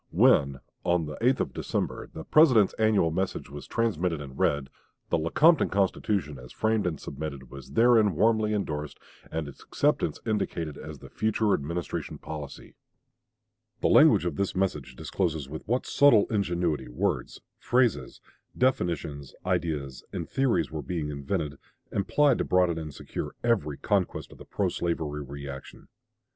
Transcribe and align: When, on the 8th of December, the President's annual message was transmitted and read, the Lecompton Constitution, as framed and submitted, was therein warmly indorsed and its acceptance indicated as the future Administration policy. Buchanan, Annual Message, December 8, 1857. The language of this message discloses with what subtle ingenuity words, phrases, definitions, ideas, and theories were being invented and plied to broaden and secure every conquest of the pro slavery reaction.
When, 0.09 0.61
on 0.83 1.05
the 1.05 1.15
8th 1.17 1.41
of 1.41 1.53
December, 1.53 2.09
the 2.11 2.23
President's 2.23 2.73
annual 2.79 3.11
message 3.11 3.51
was 3.51 3.67
transmitted 3.67 4.19
and 4.19 4.35
read, 4.35 4.71
the 5.09 5.17
Lecompton 5.19 5.69
Constitution, 5.69 6.39
as 6.39 6.51
framed 6.51 6.87
and 6.87 6.99
submitted, 6.99 7.51
was 7.51 7.73
therein 7.73 8.15
warmly 8.15 8.51
indorsed 8.51 8.99
and 9.31 9.47
its 9.47 9.61
acceptance 9.61 10.19
indicated 10.25 10.75
as 10.75 10.97
the 10.97 11.09
future 11.11 11.53
Administration 11.53 12.17
policy. 12.17 12.73
Buchanan, 13.79 14.07
Annual 14.09 14.11
Message, 14.11 14.15
December 14.15 14.17
8, 14.17 14.17
1857. 14.17 14.17
The 14.17 14.17
language 14.17 14.25
of 14.25 14.35
this 14.37 14.55
message 14.55 14.95
discloses 14.95 15.47
with 15.49 15.67
what 15.67 15.85
subtle 15.85 16.25
ingenuity 16.31 16.87
words, 16.87 17.41
phrases, 17.59 18.21
definitions, 18.57 19.35
ideas, 19.45 20.03
and 20.11 20.27
theories 20.27 20.71
were 20.71 20.81
being 20.81 21.09
invented 21.11 21.59
and 21.91 22.07
plied 22.07 22.39
to 22.39 22.43
broaden 22.43 22.79
and 22.79 22.91
secure 22.91 23.35
every 23.43 23.77
conquest 23.77 24.31
of 24.31 24.39
the 24.39 24.45
pro 24.45 24.67
slavery 24.67 25.21
reaction. 25.21 25.89